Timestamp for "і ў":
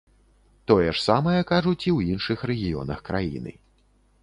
1.83-2.15